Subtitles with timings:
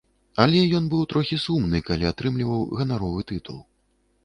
[0.45, 3.63] Але ён быў трохі сумны, калі атрымліваў ганаровы тытул.